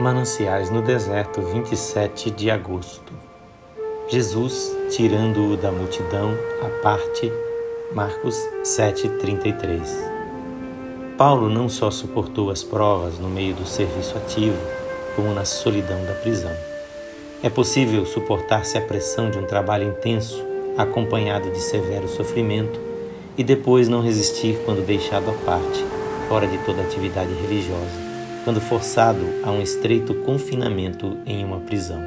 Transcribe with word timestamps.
Mananciais 0.00 0.70
no 0.70 0.80
Deserto, 0.80 1.42
27 1.42 2.30
de 2.30 2.50
agosto. 2.50 3.12
Jesus 4.08 4.74
tirando-o 4.88 5.58
da 5.58 5.70
multidão 5.70 6.34
à 6.62 6.82
parte, 6.82 7.30
Marcos 7.94 8.34
7:33. 8.64 9.94
Paulo 11.18 11.50
não 11.50 11.68
só 11.68 11.90
suportou 11.90 12.50
as 12.50 12.62
provas 12.62 13.18
no 13.18 13.28
meio 13.28 13.54
do 13.54 13.66
serviço 13.66 14.16
ativo, 14.16 14.56
como 15.14 15.34
na 15.34 15.44
solidão 15.44 16.02
da 16.06 16.14
prisão. 16.14 16.56
É 17.42 17.50
possível 17.50 18.06
suportar-se 18.06 18.78
a 18.78 18.80
pressão 18.80 19.30
de 19.30 19.36
um 19.36 19.44
trabalho 19.44 19.86
intenso, 19.86 20.42
acompanhado 20.78 21.50
de 21.50 21.60
severo 21.60 22.08
sofrimento, 22.08 22.80
e 23.36 23.44
depois 23.44 23.86
não 23.86 24.00
resistir 24.00 24.62
quando 24.64 24.82
deixado 24.82 25.28
à 25.28 25.34
parte, 25.44 25.84
fora 26.26 26.46
de 26.46 26.56
toda 26.64 26.80
atividade 26.80 27.34
religiosa 27.34 28.09
quando 28.44 28.60
forçado 28.60 29.20
a 29.44 29.50
um 29.50 29.60
estreito 29.60 30.14
confinamento 30.14 31.18
em 31.26 31.44
uma 31.44 31.60
prisão. 31.60 32.00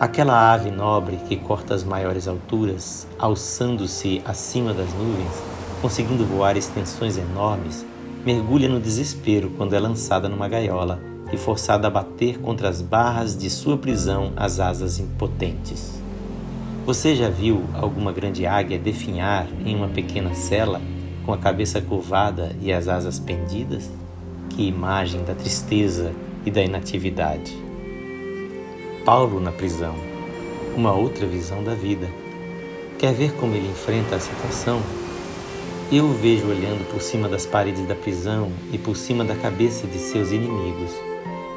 Aquela 0.00 0.52
ave 0.52 0.70
nobre 0.70 1.16
que 1.28 1.36
corta 1.36 1.74
as 1.74 1.82
maiores 1.82 2.28
alturas, 2.28 3.06
alçando-se 3.18 4.22
acima 4.24 4.72
das 4.72 4.92
nuvens, 4.94 5.42
conseguindo 5.82 6.24
voar 6.24 6.56
extensões 6.56 7.18
enormes, 7.18 7.84
mergulha 8.24 8.68
no 8.68 8.80
desespero 8.80 9.50
quando 9.56 9.74
é 9.74 9.80
lançada 9.80 10.28
numa 10.28 10.48
gaiola 10.48 11.00
e 11.32 11.36
forçada 11.36 11.88
a 11.88 11.90
bater 11.90 12.38
contra 12.38 12.68
as 12.68 12.80
barras 12.80 13.36
de 13.36 13.50
sua 13.50 13.76
prisão 13.76 14.32
as 14.36 14.60
asas 14.60 15.00
impotentes. 15.00 16.00
Você 16.86 17.14
já 17.14 17.28
viu 17.28 17.64
alguma 17.74 18.12
grande 18.12 18.46
águia 18.46 18.78
definhar 18.78 19.46
em 19.64 19.74
uma 19.74 19.88
pequena 19.88 20.32
cela 20.32 20.80
com 21.26 21.32
a 21.32 21.38
cabeça 21.38 21.82
curvada 21.82 22.56
e 22.62 22.72
as 22.72 22.88
asas 22.88 23.18
pendidas? 23.18 23.90
Que 24.58 24.66
imagem 24.66 25.22
da 25.22 25.36
tristeza 25.36 26.12
e 26.44 26.50
da 26.50 26.60
inatividade. 26.60 27.56
Paulo 29.04 29.38
na 29.38 29.52
prisão, 29.52 29.94
uma 30.76 30.92
outra 30.92 31.28
visão 31.28 31.62
da 31.62 31.74
vida. 31.74 32.08
Quer 32.98 33.14
ver 33.14 33.34
como 33.34 33.54
ele 33.54 33.68
enfrenta 33.68 34.16
a 34.16 34.18
situação? 34.20 34.82
Eu 35.92 36.06
o 36.06 36.12
vejo 36.12 36.48
olhando 36.48 36.84
por 36.90 37.00
cima 37.00 37.28
das 37.28 37.46
paredes 37.46 37.86
da 37.86 37.94
prisão 37.94 38.50
e 38.72 38.78
por 38.78 38.96
cima 38.96 39.24
da 39.24 39.36
cabeça 39.36 39.86
de 39.86 39.98
seus 39.98 40.32
inimigos. 40.32 40.90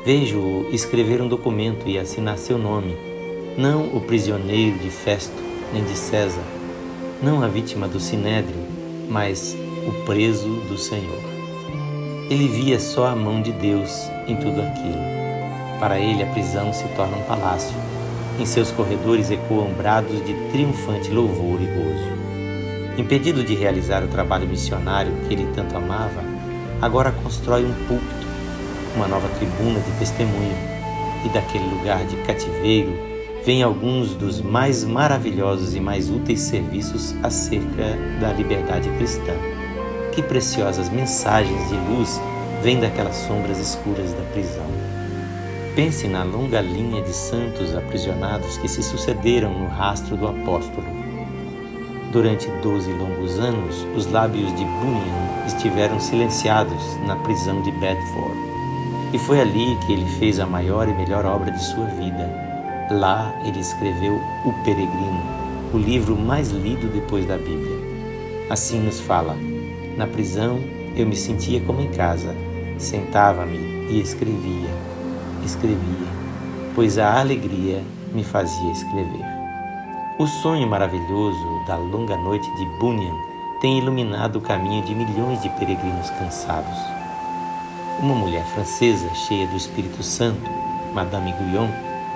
Vejo-o 0.06 0.70
escrever 0.72 1.24
um 1.24 1.28
documento 1.28 1.90
e 1.90 1.98
assinar 1.98 2.38
seu 2.38 2.60
nome, 2.60 2.96
não 3.58 3.98
o 3.98 4.02
prisioneiro 4.02 4.78
de 4.78 4.92
Festo 4.92 5.42
nem 5.74 5.84
de 5.84 5.98
César, 5.98 6.44
não 7.20 7.42
a 7.42 7.48
vítima 7.48 7.88
do 7.88 8.00
sinédrio, 8.00 8.62
mas 9.10 9.58
o 9.88 10.06
preso 10.06 10.50
do 10.70 10.78
Senhor. 10.78 11.31
Ele 12.32 12.48
via 12.48 12.80
só 12.80 13.08
a 13.08 13.16
mão 13.16 13.42
de 13.42 13.52
Deus 13.52 14.10
em 14.26 14.38
tudo 14.38 14.62
aquilo. 14.62 15.02
Para 15.82 16.00
ele, 16.00 16.24
a 16.24 16.28
prisão 16.28 16.72
se 16.72 16.86
torna 16.96 17.18
um 17.18 17.24
palácio. 17.24 17.76
Em 18.40 18.46
seus 18.46 18.72
corredores 18.72 19.30
ecoam 19.30 19.74
brados 19.74 20.26
de 20.26 20.34
triunfante 20.50 21.12
louvor 21.12 21.60
e 21.62 21.66
gozo. 21.66 22.98
Impedido 22.98 23.44
de 23.44 23.54
realizar 23.54 24.02
o 24.02 24.08
trabalho 24.08 24.48
missionário 24.48 25.12
que 25.28 25.34
ele 25.34 25.46
tanto 25.54 25.76
amava, 25.76 26.24
agora 26.82 27.12
constrói 27.12 27.66
um 27.66 27.74
púlpito, 27.86 28.28
uma 28.96 29.10
nova 29.10 29.28
tribuna 29.38 29.82
de 29.82 29.92
testemunho, 30.00 30.56
e 31.26 31.30
daquele 31.34 31.66
lugar 31.66 32.06
de 32.06 32.16
cativeiro 32.24 32.98
vêm 33.46 33.62
alguns 33.62 34.16
dos 34.16 34.40
mais 34.40 34.86
maravilhosos 34.86 35.76
e 35.76 35.82
mais 35.82 36.10
úteis 36.10 36.40
serviços 36.40 37.14
acerca 37.22 37.98
da 38.22 38.32
liberdade 38.32 38.90
cristã. 38.92 39.34
Que 40.12 40.22
preciosas 40.22 40.90
mensagens 40.90 41.70
de 41.70 41.76
luz 41.76 42.20
vêm 42.62 42.80
daquelas 42.80 43.16
sombras 43.16 43.58
escuras 43.58 44.12
da 44.14 44.24
prisão. 44.34 44.66
Pense 45.74 46.06
na 46.06 46.24
longa 46.24 46.60
linha 46.60 47.02
de 47.02 47.14
santos 47.14 47.74
aprisionados 47.74 48.58
que 48.58 48.68
se 48.68 48.84
sucederam 48.84 49.58
no 49.58 49.68
rastro 49.68 50.18
do 50.18 50.28
apóstolo. 50.28 50.86
Durante 52.12 52.50
doze 52.62 52.92
longos 52.92 53.40
anos, 53.40 53.88
os 53.96 54.06
lábios 54.12 54.54
de 54.54 54.66
Bunyan 54.66 55.46
estiveram 55.48 55.98
silenciados 55.98 56.98
na 57.08 57.16
prisão 57.16 57.62
de 57.62 57.72
Bedford. 57.72 58.38
E 59.14 59.18
foi 59.18 59.40
ali 59.40 59.78
que 59.86 59.94
ele 59.94 60.06
fez 60.20 60.42
a 60.42 60.46
maior 60.46 60.90
e 60.90 60.94
melhor 60.94 61.26
obra 61.26 61.52
de 61.52 61.64
sua 61.64 61.86
vida. 61.86 62.30
Lá 62.92 63.34
ele 63.46 63.62
escreveu 63.62 64.22
O 64.46 64.52
Peregrino, 64.66 65.24
o 65.74 65.78
livro 65.78 66.18
mais 66.18 66.50
lido 66.50 66.88
depois 66.88 67.26
da 67.26 67.38
Bíblia. 67.38 67.80
Assim 68.50 68.82
nos 68.82 69.00
fala 69.00 69.38
na 70.02 70.08
prisão, 70.08 70.60
eu 70.96 71.06
me 71.06 71.16
sentia 71.16 71.62
como 71.62 71.80
em 71.80 71.92
casa. 71.92 72.36
Sentava-me 72.80 73.58
e 73.88 74.02
escrevia, 74.02 74.70
escrevia, 75.46 76.08
pois 76.74 76.98
a 76.98 77.20
alegria 77.20 77.84
me 78.12 78.24
fazia 78.24 78.72
escrever. 78.72 79.24
O 80.18 80.26
sonho 80.26 80.68
maravilhoso 80.68 81.64
da 81.68 81.76
longa 81.78 82.18
noite 82.18 82.50
de 82.56 82.66
Bunyan 82.80 83.14
tem 83.62 83.78
iluminado 83.78 84.38
o 84.38 84.42
caminho 84.42 84.84
de 84.84 84.96
milhões 84.96 85.40
de 85.44 85.50
peregrinos 85.50 86.10
cansados. 86.10 86.80
Uma 88.00 88.16
mulher 88.16 88.44
francesa 88.56 89.08
cheia 89.14 89.46
do 89.46 89.56
Espírito 89.56 90.02
Santo, 90.02 90.50
Madame 90.96 91.32
Guyon, 91.34 91.70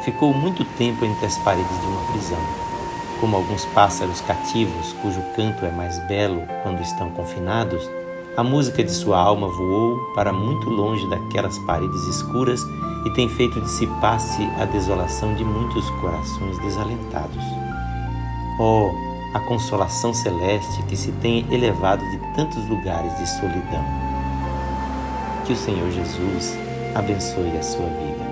ficou 0.04 0.34
muito 0.34 0.66
tempo 0.76 1.06
entre 1.06 1.28
as 1.28 1.38
paredes 1.40 1.80
de 1.80 1.86
uma 1.86 2.12
prisão 2.12 2.75
como 3.20 3.36
alguns 3.36 3.66
pássaros 3.66 4.22
cativos, 4.22 4.94
cujo 5.02 5.22
canto 5.36 5.66
é 5.66 5.72
mais 5.72 5.98
belo 6.08 6.44
quando 6.64 6.82
estão 6.82 7.10
confinados, 7.12 7.90
a 8.38 8.44
música 8.44 8.84
de 8.84 8.92
sua 8.92 9.18
alma 9.18 9.48
voou 9.48 9.98
para 10.14 10.34
muito 10.34 10.70
longe 10.70 11.10
daquelas 11.10 11.58
paredes 11.60 12.02
escuras 12.08 12.62
e 13.06 13.10
tem 13.12 13.30
feito 13.30 13.62
dissipar-se 13.62 14.44
a 14.60 14.66
desolação 14.66 15.34
de 15.36 15.44
muitos 15.46 15.90
corações 16.02 16.58
desalentados. 16.60 17.44
Oh, 18.60 18.90
a 19.34 19.40
consolação 19.42 20.14
celeste 20.14 20.84
que 20.84 20.98
se 20.98 21.12
tem 21.14 21.46
elevado 21.52 22.04
de 22.10 22.18
tantos 22.36 22.68
lugares 22.68 23.18
de 23.18 23.30
solidão. 23.30 23.86
Que 25.46 25.54
o 25.54 25.58
Senhor 25.58 25.90
Jesus 25.92 26.58
abençoe 26.96 27.58
a 27.58 27.64
sua 27.64 27.86
vida. 27.86 28.25